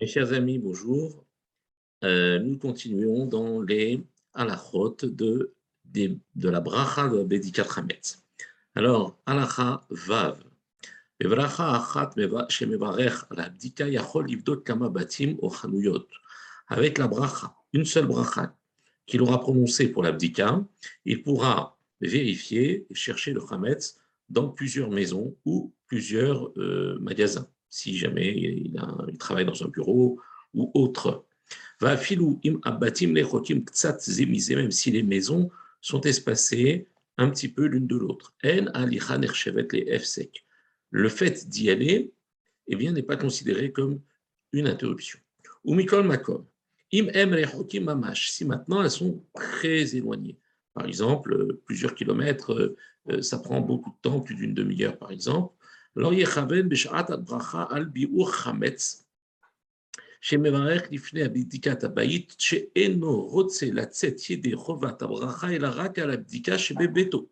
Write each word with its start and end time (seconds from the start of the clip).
Mes 0.00 0.06
chers 0.06 0.32
amis, 0.32 0.58
bonjour. 0.58 1.24
Euh, 2.04 2.38
nous 2.38 2.56
continuons 2.56 3.26
dans 3.26 3.60
les 3.62 4.00
halachot 4.32 4.96
de, 5.02 5.52
de, 5.84 6.16
de 6.36 6.48
la 6.48 6.60
bracha 6.60 7.08
de 7.08 7.24
Bedikat 7.24 7.66
Hametz. 7.76 8.22
Alors, 8.74 9.18
halacha 9.26 9.80
vav. 9.90 10.36
בברכה 11.20 11.76
אחת 11.76 12.14
שמברך 12.48 13.24
על 13.30 13.40
הבדיקה 13.40 13.84
יכול 13.88 14.26
לבדוק 14.28 14.66
כמה 14.66 14.88
בתים 14.88 15.36
או 15.42 15.50
חנויות. 15.50 16.08
Avec 16.70 16.98
la 16.98 17.08
bracha, 17.08 17.56
une 17.72 17.84
seule 17.84 18.06
bracha 18.06 18.54
qu'il 19.06 19.22
aura 19.22 19.40
prononcée 19.40 19.88
pour 19.88 20.02
l'abdika, 20.04 20.64
il 21.04 21.22
pourra 21.22 21.76
vérifier 22.00 22.86
et 22.88 22.94
chercher 22.94 23.32
le 23.32 23.40
chametz 23.40 23.98
dans 24.28 24.48
plusieurs 24.48 24.90
maisons 24.90 25.34
ou 25.44 25.72
plusieurs 25.86 26.52
euh, 26.58 26.98
magasins 27.00 27.48
si 27.73 27.97
jamais 27.97 28.29
il, 28.29 28.71
travaille 29.17 29.45
dans 29.45 29.63
un 29.63 29.67
bureau 29.67 30.19
ou 30.53 30.69
autre. 30.75 31.25
Même 31.81 31.97
si 34.71 34.91
les 34.91 35.03
maisons 35.03 35.49
sont 35.81 36.01
espacées 36.01 36.87
un 37.17 37.31
petit 37.31 37.47
peu 37.47 37.65
l'une 37.65 37.87
de 37.87 37.95
l'autre. 37.95 38.35
Le 40.91 41.09
fait 41.09 41.49
d'y 41.49 41.71
aller 41.71 42.13
eh 42.67 42.75
bien, 42.75 42.91
n'est 42.91 43.01
pas 43.01 43.17
considéré 43.17 43.71
comme 43.71 43.99
une 44.51 44.67
interruption. 44.67 45.17
Ou 45.63 45.73
mikol 45.73 46.05
makom. 46.05 46.45
Si 46.91 48.45
maintenant 48.45 48.83
elles 48.83 48.91
sont 48.91 49.23
très 49.33 49.95
éloignées, 49.95 50.37
par 50.75 50.85
exemple, 50.85 51.57
plusieurs 51.65 51.95
kilomètres, 51.95 52.77
euh, 53.09 53.21
ça 53.23 53.39
prend 53.39 53.61
beaucoup 53.61 53.89
de 53.89 53.97
temps, 54.03 54.19
plus 54.19 54.35
d'une 54.35 54.53
demi-heure 54.53 54.97
par 54.97 55.11
exemple, 55.11 55.55
לא 55.96 56.10
יכוון 56.14 56.68
בשעת 56.68 57.10
הברכה 57.10 57.64
על 57.70 57.84
ביאור 57.84 58.32
חמץ, 58.32 59.04
שמברך 60.20 60.82
לפני 60.90 61.28
בדיקת 61.28 61.84
הבית, 61.84 62.34
שאינו 62.38 63.22
רוצה 63.22 63.66
לצאת 63.72 64.30
ידי 64.30 64.54
חובת 64.54 65.02
הברכה, 65.02 65.50
אלא 65.50 65.68
רק 65.74 65.98
על 65.98 66.10
הבדיקה 66.10 66.58
שבביתו. 66.58 67.26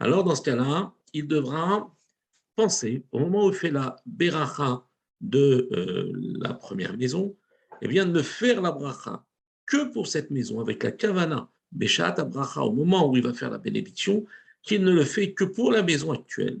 Alors, 0.00 0.24
dans 0.24 0.34
ce 0.34 0.42
cas-là, 0.42 0.92
il 1.14 1.28
devra 1.28 1.94
penser, 2.56 3.04
au 3.12 3.20
moment 3.20 3.46
où 3.46 3.50
il 3.50 3.54
fait 3.54 3.70
la 3.70 3.94
beracha 4.04 4.84
de 5.20 5.68
euh, 5.72 6.12
la 6.40 6.54
première 6.54 6.96
maison, 6.96 7.36
eh 7.82 7.86
bien, 7.86 8.04
ne 8.04 8.20
faire 8.20 8.60
la 8.60 8.72
bracha 8.72 9.24
que 9.64 9.92
pour 9.92 10.08
cette 10.08 10.30
maison, 10.32 10.60
avec 10.60 10.82
la 10.82 10.90
kavana, 10.90 11.48
beshat 11.70 12.16
bracha, 12.24 12.62
au 12.62 12.72
moment 12.72 13.08
où 13.08 13.16
il 13.16 13.22
va 13.22 13.32
faire 13.32 13.50
la 13.50 13.58
bénédiction, 13.58 14.26
qu'il 14.64 14.82
ne 14.82 14.90
le 14.92 15.04
fait 15.04 15.34
que 15.34 15.44
pour 15.44 15.70
la 15.70 15.84
maison 15.84 16.10
actuelle, 16.10 16.60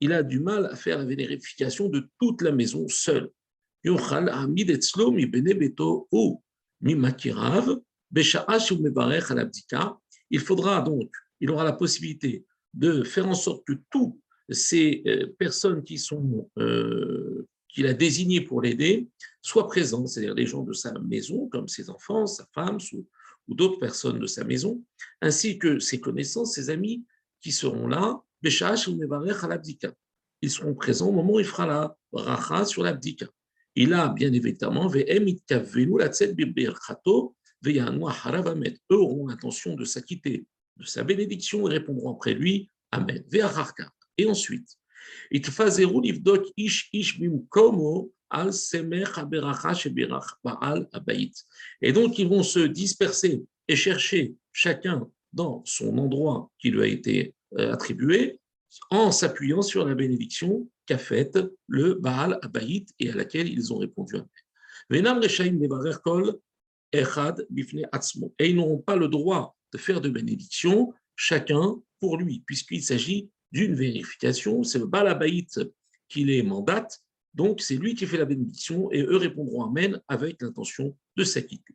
il 0.00 0.12
a 0.12 0.22
du 0.22 0.40
mal 0.40 0.66
à 0.66 0.76
faire 0.76 0.98
la 0.98 1.04
vérification 1.04 1.88
de 1.88 2.08
toute 2.18 2.42
la 2.42 2.52
maison 2.52 2.86
seul. 2.88 3.30
Il 3.84 3.98
faudra 10.40 10.82
donc, 10.82 11.10
il 11.40 11.50
aura 11.50 11.64
la 11.64 11.72
possibilité 11.72 12.44
de 12.74 13.02
faire 13.02 13.28
en 13.28 13.34
sorte 13.34 13.64
que 13.66 13.74
toutes 13.90 14.16
ces 14.50 15.02
euh, 15.06 15.26
personnes 15.38 15.82
qui 15.82 15.98
sont 15.98 16.50
euh, 16.58 17.46
qu'il 17.68 17.86
a 17.86 17.94
désignées 17.94 18.40
pour 18.40 18.62
l'aider 18.62 19.08
soient 19.42 19.68
présentes, 19.68 20.08
c'est-à-dire 20.08 20.34
les 20.34 20.46
gens 20.46 20.62
de 20.62 20.72
sa 20.72 20.92
maison, 21.00 21.48
comme 21.48 21.68
ses 21.68 21.90
enfants, 21.90 22.26
sa 22.26 22.46
femme 22.54 22.78
ou, 22.92 23.06
ou 23.46 23.54
d'autres 23.54 23.78
personnes 23.78 24.18
de 24.18 24.26
sa 24.26 24.44
maison, 24.44 24.82
ainsi 25.20 25.58
que 25.58 25.78
ses 25.78 26.00
connaissances, 26.00 26.54
ses 26.54 26.70
amis 26.70 27.04
qui 27.40 27.52
seront 27.52 27.86
là 27.86 28.22
ils 28.42 28.50
seront 30.50 30.74
présents 30.74 31.08
au 31.08 31.12
moment 31.12 31.34
où 31.34 31.40
il 31.40 31.46
fera 31.46 31.66
la 31.66 31.96
bracha 32.12 32.64
sur 32.64 32.82
l'abdika. 32.82 33.26
Il 33.74 33.92
a 33.94 34.08
bien 34.08 34.32
évidemment, 34.32 34.90
eux 34.90 35.04
auront 38.90 39.26
l'intention 39.26 39.74
de 39.74 39.84
s'acquitter 39.84 40.46
de 40.76 40.84
sa 40.84 41.02
bénédiction 41.02 41.68
et 41.68 41.72
répondront 41.72 42.12
après 42.12 42.34
lui 42.34 42.70
Amen. 42.90 43.22
Et 44.16 44.26
ensuite, 44.26 44.78
et 45.30 45.40
donc, 51.92 52.18
ils 52.18 52.28
vont 52.28 52.42
se 52.42 52.60
disperser 52.60 53.44
et 53.68 53.76
chercher 53.76 54.34
chacun 54.52 55.08
dans 55.32 55.62
son 55.64 55.96
endroit 55.98 56.50
qui 56.58 56.70
lui 56.70 56.82
a 56.82 56.86
été 56.86 57.34
euh, 57.58 57.72
attribué 57.72 58.40
en 58.90 59.12
s'appuyant 59.12 59.62
sur 59.62 59.86
la 59.86 59.94
bénédiction 59.94 60.68
qu'a 60.86 60.98
faite 60.98 61.38
le 61.66 61.94
Baal 61.94 62.38
Abaït 62.42 62.90
et 62.98 63.10
à 63.10 63.14
laquelle 63.14 63.48
ils 63.48 63.72
ont 63.72 63.78
répondu 63.78 64.16
Et 68.38 68.50
ils 68.50 68.56
n'auront 68.56 68.78
pas 68.78 68.96
le 68.96 69.08
droit 69.08 69.56
de 69.72 69.78
faire 69.78 70.00
de 70.00 70.08
bénédiction 70.08 70.92
chacun 71.16 71.76
pour 72.00 72.16
lui, 72.16 72.42
puisqu'il 72.46 72.82
s'agit 72.82 73.30
d'une 73.52 73.74
vérification. 73.74 74.62
C'est 74.62 74.78
le 74.78 74.86
Baal 74.86 75.08
Abaït 75.08 75.60
qui 76.08 76.24
les 76.24 76.42
mandate, 76.42 77.02
donc 77.34 77.60
c'est 77.60 77.76
lui 77.76 77.94
qui 77.94 78.06
fait 78.06 78.16
la 78.16 78.24
bénédiction 78.24 78.90
et 78.92 79.02
eux 79.02 79.16
répondront 79.16 79.64
Amen 79.64 80.00
avec 80.08 80.40
l'intention 80.40 80.96
de 81.16 81.24
s'acquitter. 81.24 81.74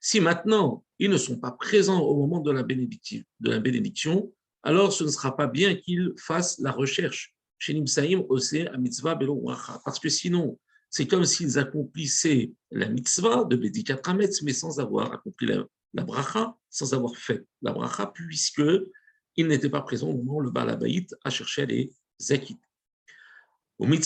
Si 0.00 0.20
maintenant 0.20 0.84
ils 0.98 1.10
ne 1.10 1.18
sont 1.18 1.38
pas 1.38 1.52
présents 1.52 2.00
au 2.00 2.16
moment 2.16 2.40
de 2.40 2.50
la, 2.50 2.62
bénédiction, 2.62 4.32
alors 4.62 4.92
ce 4.92 5.04
ne 5.04 5.08
sera 5.08 5.36
pas 5.36 5.46
bien 5.46 5.74
qu'ils 5.74 6.12
fassent 6.18 6.58
la 6.58 6.72
recherche. 6.72 7.34
Parce 9.84 9.98
que 9.98 10.08
sinon, 10.08 10.58
c'est 10.88 11.06
comme 11.06 11.24
s'ils 11.24 11.58
accomplissaient 11.58 12.52
la 12.70 12.88
mitzvah 12.88 13.44
de 13.44 13.56
Bedikat 13.56 14.00
Hametz, 14.04 14.42
mais 14.42 14.52
sans 14.52 14.80
avoir 14.80 15.12
accompli 15.12 15.48
la, 15.92 16.04
bracha, 16.04 16.56
sans 16.70 16.94
avoir 16.94 17.16
fait 17.16 17.44
la 17.62 17.72
bracha, 17.72 18.06
puisqu'ils 18.06 19.46
n'étaient 19.46 19.70
pas 19.70 19.82
présents 19.82 20.08
au 20.08 20.16
moment 20.16 20.36
où 20.36 20.40
le 20.40 20.50
Baal 20.50 20.78
a 21.24 21.30
cherché 21.30 21.66
les 21.66 21.92
zakit. 22.20 22.58
Il 23.78 24.02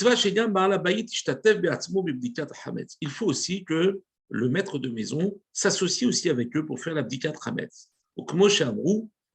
faut 3.10 3.26
aussi 3.26 3.64
que 3.64 4.02
le 4.34 4.48
maître 4.48 4.80
de 4.80 4.88
maison 4.88 5.40
s'associe 5.52 6.08
aussi 6.08 6.28
avec 6.28 6.56
eux 6.56 6.66
pour 6.66 6.80
faire 6.80 6.94
l'abdikat 6.94 7.34
Hametz. 7.44 7.88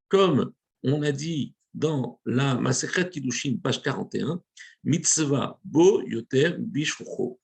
comme 0.10 0.52
on 0.84 1.02
a 1.04 1.12
dit 1.14 1.54
dans 1.74 2.20
la 2.26 2.56
Masechet 2.56 3.10
Kiddushin, 3.10 3.60
page 3.64 3.82
41, 3.82 4.42
mitzvah 4.84 5.58
bo 5.64 6.02
yoter 6.02 6.56
bishrucho. 6.60 7.40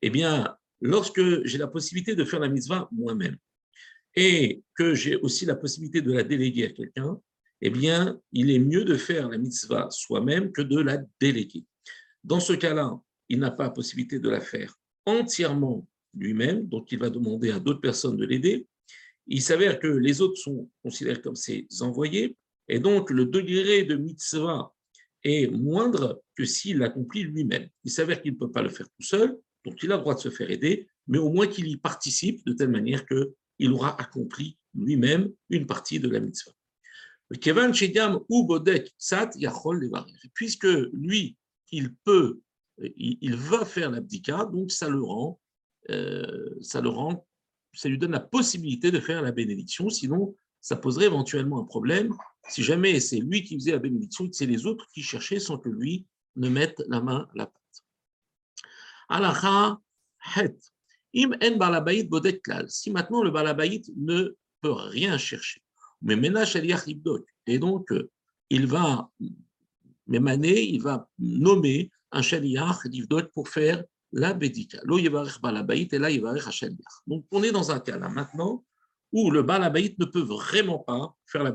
Eh 0.00 0.10
bien, 0.10 0.56
lorsque 0.80 1.44
j'ai 1.44 1.58
la 1.58 1.66
possibilité 1.66 2.14
de 2.14 2.24
faire 2.24 2.38
la 2.38 2.48
mitzvah 2.48 2.88
moi-même 2.92 3.36
et 4.14 4.62
que 4.76 4.94
j'ai 4.94 5.16
aussi 5.16 5.46
la 5.46 5.56
possibilité 5.56 6.02
de 6.02 6.12
la 6.12 6.22
déléguer 6.22 6.66
à 6.66 6.70
quelqu'un, 6.70 7.20
eh 7.60 7.70
bien, 7.70 8.20
il 8.30 8.52
est 8.52 8.60
mieux 8.60 8.84
de 8.84 8.96
faire 8.96 9.28
la 9.28 9.38
mitzvah 9.38 9.88
soi-même 9.90 10.52
que 10.52 10.62
de 10.62 10.78
la 10.78 10.98
déléguer. 11.20 11.64
Dans 12.22 12.40
ce 12.40 12.52
cas-là, 12.52 13.00
il 13.28 13.40
n'a 13.40 13.50
pas 13.50 13.64
la 13.64 13.70
possibilité 13.70 14.20
de 14.20 14.28
la 14.28 14.40
faire 14.40 14.78
entièrement 15.06 15.88
lui-même, 16.14 16.66
donc 16.66 16.90
il 16.92 16.98
va 16.98 17.10
demander 17.10 17.50
à 17.50 17.60
d'autres 17.60 17.80
personnes 17.80 18.16
de 18.16 18.24
l'aider. 18.24 18.66
Il 19.26 19.42
s'avère 19.42 19.78
que 19.78 19.86
les 19.86 20.20
autres 20.20 20.36
sont 20.36 20.68
considérés 20.82 21.20
comme 21.20 21.36
ses 21.36 21.66
envoyés, 21.80 22.36
et 22.68 22.78
donc 22.80 23.10
le 23.10 23.26
degré 23.26 23.84
de 23.84 23.96
mitzvah 23.96 24.72
est 25.22 25.48
moindre 25.48 26.22
que 26.34 26.44
s'il 26.44 26.78
l'accomplit 26.78 27.22
lui-même. 27.22 27.68
Il 27.84 27.90
s'avère 27.90 28.22
qu'il 28.22 28.32
ne 28.32 28.38
peut 28.38 28.50
pas 28.50 28.62
le 28.62 28.70
faire 28.70 28.88
tout 28.88 29.02
seul, 29.02 29.36
donc 29.64 29.82
il 29.82 29.92
a 29.92 29.96
le 29.96 30.00
droit 30.00 30.14
de 30.14 30.20
se 30.20 30.30
faire 30.30 30.50
aider, 30.50 30.88
mais 31.06 31.18
au 31.18 31.30
moins 31.30 31.46
qu'il 31.46 31.68
y 31.68 31.76
participe 31.76 32.44
de 32.46 32.52
telle 32.52 32.70
manière 32.70 33.04
qu'il 33.06 33.72
aura 33.72 34.00
accompli 34.00 34.56
lui-même 34.74 35.30
une 35.50 35.66
partie 35.66 36.00
de 36.00 36.08
la 36.08 36.20
mitzvah. 36.20 36.52
Puisque 40.34 40.68
lui, 40.92 41.36
il 41.70 41.94
peut, 42.04 42.40
il 42.96 43.36
va 43.36 43.64
faire 43.64 43.90
l'abdika, 43.90 44.46
donc 44.46 44.72
ça 44.72 44.88
le 44.88 45.02
rend 45.02 45.40
euh, 45.88 46.56
ça, 46.60 46.80
le 46.80 46.88
rend, 46.88 47.26
ça 47.72 47.88
lui 47.88 47.98
donne 47.98 48.12
la 48.12 48.20
possibilité 48.20 48.90
de 48.90 49.00
faire 49.00 49.22
la 49.22 49.32
bénédiction, 49.32 49.88
sinon 49.88 50.34
ça 50.60 50.76
poserait 50.76 51.06
éventuellement 51.06 51.60
un 51.60 51.64
problème 51.64 52.14
si 52.48 52.62
jamais 52.62 53.00
c'est 53.00 53.18
lui 53.18 53.44
qui 53.44 53.54
faisait 53.54 53.72
la 53.72 53.78
bénédiction 53.78 54.26
et 54.26 54.30
que 54.30 54.36
c'est 54.36 54.46
les 54.46 54.66
autres 54.66 54.86
qui 54.92 55.02
cherchaient 55.02 55.40
sans 55.40 55.58
que 55.58 55.68
lui 55.68 56.06
ne 56.36 56.48
mette 56.48 56.82
la 56.88 57.00
main 57.00 57.28
à 57.32 57.32
la 57.34 57.46
pâte. 57.46 57.84
Alacha 59.08 59.78
het. 60.36 60.58
Im 61.14 61.32
en 61.42 61.56
balabaït 61.56 62.08
klal. 62.42 62.70
Si 62.70 62.90
maintenant 62.90 63.22
le 63.22 63.30
balabaït 63.30 63.90
ne 63.96 64.36
peut 64.60 64.72
rien 64.72 65.18
chercher, 65.18 65.62
mais 66.02 66.16
ménage 66.16 66.56
et 67.46 67.58
donc 67.58 67.92
il 68.48 68.66
va 68.66 69.10
m'émaner, 70.06 70.62
il 70.62 70.82
va 70.82 71.08
nommer 71.18 71.90
un 72.12 72.22
shaliach 72.22 72.78
pour 73.32 73.48
faire 73.48 73.82
la 74.12 74.34
bédika. 74.34 74.80
Et. 74.84 75.10
Donc 77.06 77.26
on 77.30 77.42
est 77.42 77.52
dans 77.52 77.70
un 77.70 77.80
cas 77.80 77.98
là 77.98 78.08
maintenant 78.08 78.64
où 79.12 79.30
le 79.30 79.42
balabaït 79.42 79.98
ne 79.98 80.04
peut 80.04 80.22
vraiment 80.22 80.78
pas 80.78 81.14
faire 81.26 81.42
la. 81.42 81.54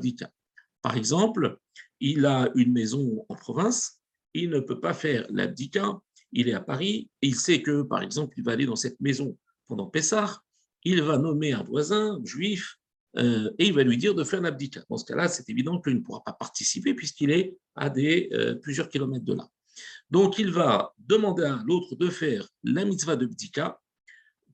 Par 0.82 0.98
exemple, 0.98 1.58
il 2.00 2.26
a 2.26 2.50
une 2.56 2.74
maison 2.74 3.26
en 3.30 3.36
province, 3.36 4.00
il 4.34 4.50
ne 4.50 4.60
peut 4.60 4.80
pas 4.80 4.94
faire 4.94 5.26
l'abdika, 5.30 6.00
il 6.32 6.50
est 6.50 6.54
à 6.54 6.62
Paris, 6.62 7.10
et 7.22 7.28
il 7.28 7.36
sait 7.36 7.62
que, 7.62 7.84
par 7.84 8.02
exemple, 8.02 8.34
il 8.38 8.44
va 8.44 8.52
aller 8.52 8.66
dans 8.66 8.76
cette 8.76 9.00
maison 9.00 9.38
pendant 9.68 9.88
Pessah, 9.88 10.42
il 10.84 11.02
va 11.02 11.18
nommer 11.18 11.54
un 11.54 11.64
voisin 11.64 12.20
juif 12.24 12.78
euh, 13.18 13.50
et 13.58 13.68
il 13.68 13.74
va 13.74 13.84
lui 13.84 13.98
dire 13.98 14.14
de 14.14 14.24
faire 14.24 14.42
l'abdika. 14.42 14.84
Dans 14.90 14.98
ce 14.98 15.06
cas-là, 15.06 15.28
c'est 15.28 15.50
évident 15.50 15.82
qu'il 15.82 15.96
ne 15.96 16.02
pourra 16.02 16.24
pas 16.24 16.34
participer 16.34 16.94
puisqu'il 16.94 17.32
est 17.32 17.58
à 17.76 17.92
euh, 17.98 18.56
plusieurs 18.56 18.90
kilomètres 18.90 19.26
de 19.26 19.34
là. 19.34 19.48
Donc, 20.10 20.40
il 20.40 20.52
va 20.52 20.94
demander 20.98 21.44
à 21.44 21.62
l'autre 21.66 21.96
de 21.96 22.10
faire 22.10 22.48
la 22.64 22.86
mitzvah 22.86 23.16
de 23.16 23.26
bdika 23.26 23.80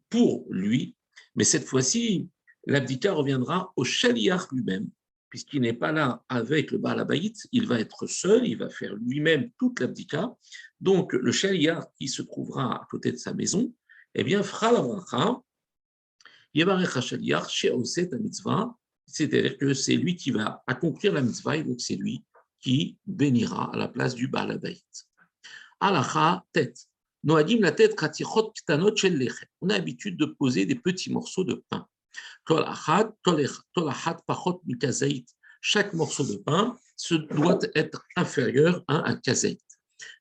pour 0.09 0.45
lui, 0.49 0.95
mais 1.35 1.43
cette 1.43 1.65
fois-ci, 1.65 2.29
l'abdika 2.67 3.13
reviendra 3.13 3.71
au 3.75 3.83
shaliach 3.83 4.51
lui-même, 4.51 4.89
puisqu'il 5.29 5.61
n'est 5.61 5.73
pas 5.73 5.91
là 5.91 6.23
avec 6.29 6.71
le 6.71 6.77
Baal 6.77 7.05
il 7.51 7.67
va 7.67 7.79
être 7.79 8.07
seul, 8.07 8.45
il 8.45 8.57
va 8.57 8.69
faire 8.69 8.93
lui-même 8.95 9.49
toute 9.57 9.79
l'abdika. 9.79 10.35
Donc, 10.79 11.13
le 11.13 11.31
shaliach 11.31 11.85
qui 11.97 12.07
se 12.07 12.21
trouvera 12.21 12.75
à 12.75 12.87
côté 12.89 13.11
de 13.11 13.17
sa 13.17 13.33
maison, 13.33 13.73
eh 14.13 14.23
bien, 14.23 14.43
fera 14.43 14.71
la 14.71 14.81
bracha, 14.81 15.41
mitzvah, 18.19 18.75
c'est-à-dire 19.05 19.57
que 19.57 19.73
c'est 19.73 19.95
lui 19.95 20.15
qui 20.15 20.31
va 20.31 20.63
accomplir 20.67 21.13
la 21.13 21.21
mitzvah, 21.21 21.57
et 21.57 21.63
donc 21.63 21.79
c'est 21.81 21.95
lui 21.95 22.23
qui 22.59 22.97
bénira 23.05 23.73
à 23.73 23.77
la 23.77 23.87
place 23.87 24.15
du 24.15 24.27
Baal 24.27 24.59
Alacha, 25.81 26.45
tête. 26.53 26.87
Noadim 27.23 27.59
la 27.61 27.71
tête, 27.71 27.95
On 29.61 29.69
a 29.69 29.73
l'habitude 29.73 30.17
de 30.17 30.25
poser 30.25 30.65
des 30.67 30.75
petits 30.75 31.11
morceaux 31.11 31.43
de 31.43 31.63
pain. 31.69 31.87
Chaque 35.61 35.93
morceau 35.93 36.23
de 36.23 36.37
pain 36.37 36.77
se 36.95 37.15
doit 37.15 37.59
être 37.75 38.05
inférieur 38.15 38.83
à 38.87 39.09
un 39.09 39.15
kazait. 39.15 39.57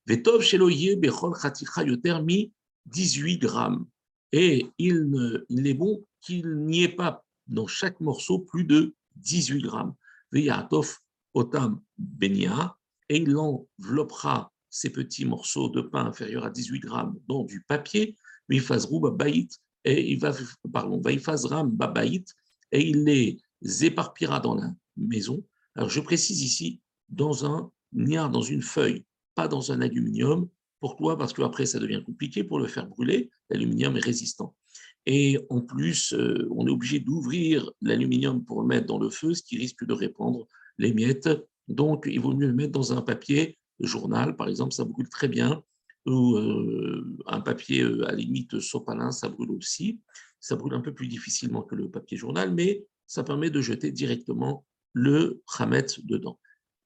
Vetov 0.07 0.41
bechol 0.41 0.73
yoter 0.73 2.23
mi 2.23 2.53
18 2.87 3.39
grammes. 3.39 3.87
Et 4.33 4.67
il, 4.79 5.45
il 5.49 5.67
est 5.67 5.75
bon 5.75 6.05
qu'il 6.23 6.57
n'y 6.57 6.85
ait 6.85 6.89
pas 6.89 7.23
dans 7.47 7.67
chaque 7.67 8.01
morceau 8.01 8.39
plus 8.39 8.65
de 8.65 8.95
18 9.17 9.63
grammes. 9.63 9.95
Veyatov 10.33 10.99
otam 11.35 11.83
benia, 11.99 12.77
et 13.09 13.19
il 13.19 13.37
enveloppera 13.37 14.50
ces 14.71 14.91
petits 14.91 15.25
morceaux 15.25 15.69
de 15.69 15.83
pain 15.83 16.07
inférieurs 16.07 16.45
à 16.45 16.51
18 16.51 16.81
grammes 16.81 17.19
dans 17.29 17.45
du 17.45 17.63
papier, 17.63 18.17
et 19.85 20.13
il 20.13 20.19
va, 20.19 20.33
pardon, 20.73 21.03
et 22.73 22.89
il 22.89 23.05
les 23.05 23.39
éparpillera 23.85 24.41
dans 24.41 24.55
la 24.55 24.73
maison. 24.97 25.45
Alors 25.77 25.89
je 25.89 26.01
précise 26.01 26.43
ici, 26.43 26.81
dans 27.09 27.47
un 27.47 27.71
niard, 27.93 28.31
dans 28.31 28.43
une 28.43 28.63
feuille, 28.63 29.05
pas 29.35 29.49
dans 29.49 29.73
un 29.73 29.81
aluminium. 29.81 30.49
Pourquoi? 30.81 31.19
Parce 31.19 31.33
qu'après, 31.33 31.67
ça 31.67 31.79
devient 31.79 32.03
compliqué 32.05 32.43
pour 32.43 32.59
le 32.59 32.67
faire 32.67 32.87
brûler. 32.87 33.31
L'aluminium 33.51 33.97
est 33.97 34.05
résistant. 34.05 34.55
Et 35.07 35.39
en 35.49 35.61
plus, 35.61 36.13
euh, 36.13 36.47
on 36.51 36.67
est 36.67 36.71
obligé 36.71 37.01
d'ouvrir 37.01 37.71
l'aluminium 37.81 38.45
pour 38.45 38.63
le 38.63 38.67
mettre 38.67 38.87
dans 38.87 38.99
le 38.99 39.11
feu, 39.11 39.35
ce 39.35 39.43
qui 39.43 39.57
risque 39.57 39.85
de 39.85 39.93
répandre 39.93 40.47
les 40.79 40.93
miettes. 40.93 41.29
Donc, 41.69 42.07
il 42.11 42.21
vaut 42.21 42.35
mieux 42.35 42.47
le 42.47 42.55
mettre 42.55 42.73
dans 42.73 42.93
un 42.93 43.03
papier 43.03 43.59
journal, 43.81 44.37
par 44.37 44.49
exemple, 44.49 44.73
ça 44.73 44.85
brûle 44.85 45.09
très 45.09 45.29
bien, 45.29 45.63
ou 46.07 46.37
euh, 46.37 47.19
un 47.27 47.41
papier 47.41 47.83
euh, 47.83 48.09
à 48.09 48.13
limite 48.13 48.61
sopalin, 48.61 49.13
ça 49.13 49.29
brûle 49.29 49.51
aussi. 49.51 50.01
Ça 50.41 50.57
brûle 50.57 50.75
un 50.75 50.81
peu 50.81 50.95
plus 50.95 51.09
difficilement 51.09 51.63
que 51.63 51.75
le 51.75 51.91
papier 51.91 52.17
journal, 52.17 52.55
mais 52.55 52.85
ça 53.07 53.23
permet 53.23 53.51
de 53.51 53.61
jeter 53.61 53.93
directement 53.93 54.65
le 54.93 55.43
khamet 55.57 55.87
dedans. 56.05 56.39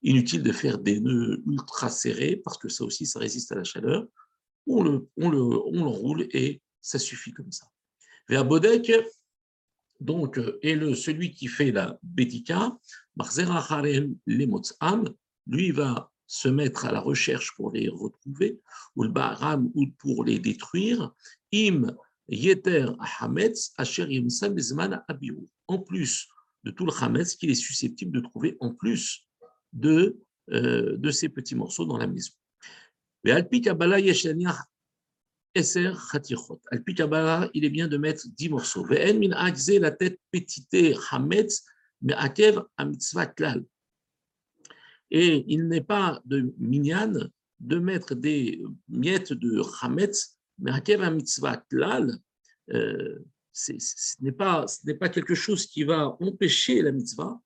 Inutile 0.02 0.42
de 0.42 0.52
faire 0.52 0.78
des 0.78 1.00
nœuds 1.00 1.42
ultra 1.46 1.88
serrés, 1.88 2.36
parce 2.36 2.58
que 2.58 2.68
ça 2.68 2.84
aussi, 2.84 3.06
ça 3.06 3.20
résiste 3.20 3.52
à 3.52 3.54
la 3.54 3.64
chaleur. 3.64 4.06
On 4.66 4.82
le, 4.82 5.08
on 5.16 5.30
le, 5.30 5.40
on 5.40 5.84
l'enroule 5.84 6.26
et 6.32 6.60
ça 6.80 6.98
suffit 6.98 7.32
comme 7.32 7.52
ça. 7.52 7.66
Vers 8.28 8.44
Bodek, 8.44 8.92
donc, 10.00 10.40
est 10.62 10.74
le, 10.74 10.94
celui 10.94 11.30
qui 11.30 11.46
fait 11.46 11.70
la 11.70 11.98
Bétika, 12.02 12.76
lui 15.46 15.70
va 15.70 16.12
se 16.26 16.48
mettre 16.48 16.86
à 16.86 16.92
la 16.92 17.00
recherche 17.00 17.54
pour 17.54 17.72
les 17.72 17.88
retrouver, 17.88 18.60
ou 18.96 19.02
le 19.04 19.10
baram, 19.10 19.70
ou 19.74 19.86
pour 19.98 20.24
les 20.24 20.38
détruire, 20.38 21.12
im 21.52 21.94
yeter 22.28 22.86
hametz 23.20 23.72
asher 23.76 24.06
en 25.66 25.78
plus 25.78 26.28
de 26.64 26.70
tout 26.70 26.86
le 26.86 26.92
hametz 26.98 27.36
qu'il 27.36 27.50
est 27.50 27.54
susceptible 27.54 28.12
de 28.12 28.20
trouver 28.20 28.56
en 28.60 28.72
plus 28.72 29.26
de, 29.72 30.18
euh, 30.50 30.96
de 30.96 31.10
ces 31.10 31.28
petits 31.28 31.54
morceaux 31.54 31.84
dans 31.84 31.98
la 31.98 32.06
maison. 32.06 32.32
Mais 33.22 33.32
alpi 33.32 33.60
kabbalah 33.60 34.00
eser 35.54 35.92
chatichot. 36.10 36.60
Alpi 36.70 36.94
kabbalah, 36.94 37.48
il 37.54 37.64
est 37.64 37.70
bien 37.70 37.88
de 37.88 37.96
mettre 37.96 38.26
dix 38.28 38.48
morceaux. 38.48 38.84
Ve'en 38.84 39.18
min 39.18 39.78
la 39.80 39.90
tête 39.90 40.20
petite 40.30 40.74
hametz, 41.10 41.64
mais 42.02 42.14
akev 42.14 42.62
klal. 43.36 43.64
Et 45.10 45.44
il 45.48 45.68
n'est 45.68 45.82
pas 45.82 46.20
de 46.24 46.54
minyan 46.58 47.30
de 47.60 47.78
mettre 47.78 48.14
des 48.14 48.62
miettes 48.88 49.32
de 49.32 49.62
chametz, 49.62 50.36
mais 50.58 50.70
à 50.70 51.10
mitzvah 51.10 51.56
klal, 51.56 52.18
euh, 52.72 53.18
ce 53.52 53.72
n'est 54.20 54.32
pas, 54.32 54.66
pas 54.98 55.08
quelque 55.08 55.34
chose 55.34 55.66
qui 55.66 55.84
va 55.84 56.16
empêcher 56.20 56.82
la 56.82 56.92
mitzvah. 56.92 57.40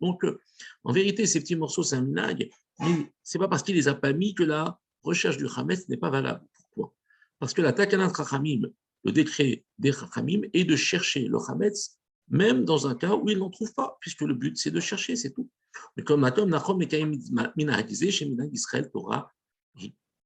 Donc, 0.00 0.24
euh, 0.24 0.40
en 0.82 0.92
vérité, 0.92 1.26
ces 1.26 1.40
petits 1.40 1.56
morceaux, 1.56 1.82
c'est 1.84 1.96
un 1.96 2.02
minag, 2.02 2.50
mais 2.80 3.12
ce 3.22 3.38
n'est 3.38 3.42
pas 3.42 3.48
parce 3.48 3.62
qu'il 3.62 3.76
les 3.76 3.86
a 3.86 3.94
pas 3.94 4.12
mis 4.12 4.34
que 4.34 4.42
la 4.42 4.78
recherche 5.02 5.36
du 5.36 5.48
chametz 5.48 5.88
n'est 5.88 5.96
pas 5.96 6.10
valable. 6.10 6.44
Pourquoi? 6.52 6.94
Parce 7.38 7.54
que 7.54 7.62
la 7.62 7.72
takanat 7.72 8.08
rachamim, 8.08 8.62
le 9.04 9.12
décret 9.12 9.64
des 9.78 9.92
rachamim, 9.92 10.42
est 10.52 10.64
de 10.64 10.74
chercher 10.74 11.28
le 11.28 11.38
chametz 11.38 11.99
même 12.30 12.64
dans 12.64 12.86
un 12.86 12.94
cas 12.94 13.14
où 13.14 13.28
ils 13.28 13.38
n'en 13.38 13.50
trouvent 13.50 13.74
pas, 13.74 13.98
puisque 14.00 14.22
le 14.22 14.34
but 14.34 14.56
c'est 14.56 14.70
de 14.70 14.80
chercher, 14.80 15.16
c'est 15.16 15.32
tout. 15.32 15.48
Mais 15.96 16.04
comme 16.04 16.20
Matom 16.20 16.48
Nachom 16.48 16.80
chez 16.88 17.04
Minag 17.04 18.52
Israël 18.52 18.90
Torah, 18.90 19.32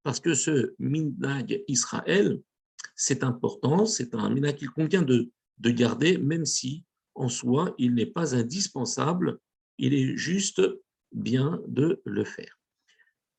parce 0.02 0.20
que 0.20 0.34
ce 0.34 0.74
Minag 0.78 1.62
Israël, 1.66 2.40
c'est 2.94 3.24
important, 3.24 3.86
c'est 3.86 4.14
un 4.14 4.28
Minag 4.28 4.56
qu'il 4.56 4.70
convient 4.70 5.02
de, 5.02 5.30
de 5.58 5.70
garder, 5.70 6.18
même 6.18 6.44
si 6.44 6.84
en 7.14 7.28
soi 7.28 7.74
il 7.78 7.94
n'est 7.94 8.06
pas 8.06 8.34
indispensable, 8.34 9.38
il 9.78 9.94
est 9.94 10.16
juste 10.16 10.60
bien 11.12 11.60
de 11.66 12.02
le 12.04 12.24
faire. 12.24 12.58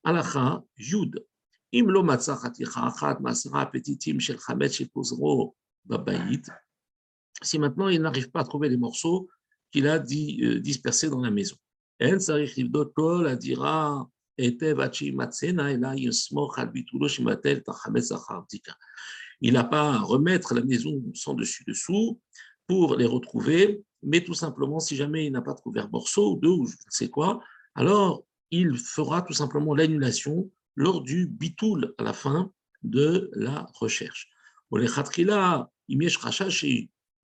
Alacha 0.03 0.63
Yud. 0.77 1.23
Im 1.73 1.87
lo 1.87 2.09
achat 2.09 3.19
masra 3.19 3.65
petitim 3.71 4.19
shel 4.19 4.39
chamet 4.39 4.69
shel 4.69 4.89
pozro 4.89 5.55
babayit, 5.83 6.49
si 7.41 7.59
maintenant 7.59 7.89
il 7.89 8.01
n'arrive 8.01 8.31
pas 8.31 8.41
à 8.41 8.43
trouver 8.43 8.69
les 8.69 8.77
morceaux 8.77 9.27
qu'il 9.71 9.87
a 9.87 9.95
euh, 9.95 10.59
dispersés 10.59 11.09
dans 11.09 11.21
la 11.21 11.31
maison. 11.31 11.55
Il 19.41 19.53
n'a 19.53 19.63
pas 19.63 19.93
à 19.93 19.99
remettre 19.99 20.53
la 20.53 20.63
maison 20.63 21.01
sans 21.13 21.33
dessus-dessous 21.33 22.19
pour 22.67 22.95
les 22.95 23.05
retrouver, 23.05 23.83
mais 24.03 24.23
tout 24.23 24.33
simplement, 24.33 24.79
si 24.79 24.95
jamais 24.95 25.25
il 25.27 25.31
n'a 25.31 25.41
pas 25.41 25.53
trouvé 25.53 25.79
un 25.79 25.87
morceau 25.87 26.33
ou 26.33 26.39
deux 26.39 26.49
ou 26.49 26.65
je 26.67 26.73
ne 26.73 26.91
sais 26.91 27.09
quoi, 27.09 27.41
alors 27.75 28.23
il 28.51 28.77
fera 28.77 29.21
tout 29.21 29.33
simplement 29.33 29.75
l'annulation 29.75 30.49
lors 30.75 31.01
du 31.01 31.27
bitoul 31.27 31.93
à 31.97 32.03
la 32.03 32.13
fin 32.13 32.51
de 32.83 33.29
la 33.33 33.67
recherche. 33.73 34.29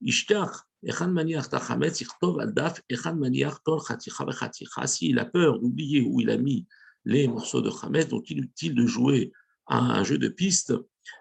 Ishtach, 0.01 0.63
Echan 0.83 1.11
Maniach 1.11 1.49
Tachametz, 1.49 2.01
Irtov 2.01 2.39
Aldaf, 2.39 2.81
Echan 2.89 3.15
Maniach 3.15 3.63
Tol 3.63 3.79
Chaticha 3.79 4.25
Vechaticha. 4.25 4.87
S'il 4.87 5.19
a 5.19 5.25
peur, 5.25 5.61
oublié 5.63 6.01
où 6.01 6.19
il 6.21 6.29
a 6.29 6.37
mis 6.37 6.67
les 7.05 7.27
morceaux 7.27 7.61
de 7.61 7.69
Hametz, 7.69 8.07
donc 8.07 8.29
inutile 8.29 8.75
de 8.75 8.85
jouer 8.85 9.31
à 9.67 9.77
un 9.77 10.03
jeu 10.03 10.17
de 10.17 10.27
piste, 10.27 10.73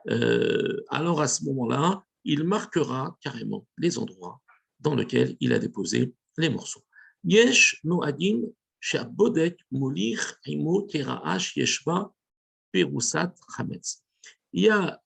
euh, 0.08 0.82
alors 0.88 1.20
à 1.20 1.28
ce 1.28 1.44
moment-là, 1.44 2.04
il 2.24 2.44
marquera 2.44 3.16
carrément 3.20 3.66
les 3.78 3.98
endroits 3.98 4.40
dans 4.78 4.94
lesquels 4.94 5.36
il 5.40 5.52
a 5.52 5.58
déposé 5.58 6.14
les 6.36 6.50
morceaux. 6.50 6.84
Yesh 7.24 7.80
Noadim, 7.84 8.42
Shabodek, 8.80 9.58
Molir, 9.70 10.34
Imo, 10.46 10.86
Keraash, 10.86 11.56
Yeshva, 11.56 12.12
Perusat, 12.72 13.34
Hametz. 13.56 14.02
Il 14.52 14.64
y 14.64 14.70
a 14.70 15.00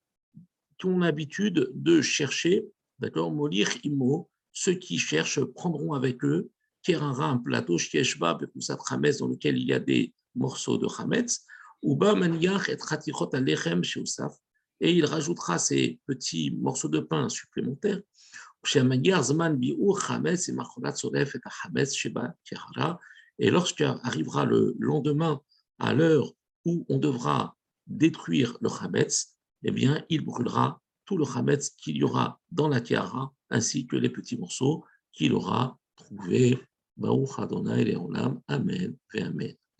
ton 0.79 1.03
habitude 1.03 1.71
de 1.75 2.01
chercher 2.01 2.65
D'accord? 2.99 3.33
Molir 3.33 3.69
immo, 3.85 4.31
ceux 4.53 4.75
qui 4.75 4.99
cherchent 4.99 5.43
prendront 5.45 5.95
avec 5.95 6.25
eux 6.25 6.51
Kerara, 6.83 7.31
un 7.31 7.39
plateau, 7.39 7.79
Shieshba, 7.79 8.35
Bekusat 8.35 8.79
Hametz, 8.91 9.19
dans 9.19 9.29
lequel 9.29 9.57
il 9.57 9.67
y 9.67 9.73
a 9.73 9.81
des 9.81 10.13
morceaux 10.35 10.79
de 10.79 10.87
Hametz, 10.99 11.47
Uba 11.83 12.15
Maniach 12.15 12.69
et 12.69 12.77
Ratichot 12.81 13.35
Alechem 13.35 13.83
chez 13.83 14.03
et 14.81 14.93
il 14.93 15.07
rajoutera 15.07 15.59
ces 15.59 15.99
petits 16.07 16.51
morceaux 16.51 16.89
de 16.89 17.01
pain 17.01 17.29
supplémentaires, 17.29 18.01
chez 18.65 18.83
Maniach 18.83 19.25
Zman 19.25 19.57
Bi'ur 19.57 20.11
Hametz 20.11 20.49
et 20.49 20.53
Macholat 20.53 20.95
Soref 20.95 21.35
et 21.35 21.41
Hametz 21.65 21.95
Sheba 21.95 22.35
Kerara, 22.45 23.01
et 23.39 23.51
lorsqu'arrivera 23.51 24.45
le 24.45 24.77
lendemain, 24.79 25.41
à 25.79 25.95
l'heure 25.95 26.33
où 26.65 26.85
on 26.89 26.99
devra 26.99 27.57
détruire 27.87 28.57
le 28.61 28.69
Hametz, 28.69 29.37
eh 29.65 29.71
bien, 29.71 30.05
il 30.11 30.25
brûlera 30.25 30.83
tout 31.05 31.17
le 31.17 31.25
chametz 31.25 31.71
qu'il 31.71 31.97
y 31.97 32.05
aura 32.05 32.41
dans 32.51 32.69
la 32.69 32.81
tiara, 32.81 33.33
ainsi 33.51 33.87
que 33.87 33.97
les 33.97 34.11
petits 34.11 34.37
morceaux 34.37 34.85
qu'il 35.13 35.33
aura 35.33 35.79
trouvés. 35.97 36.59
Baruch 36.97 37.39
Adonai 37.39 37.85
Leolam. 37.85 38.41
Amen. 38.49 38.97
Amen. 39.19 39.57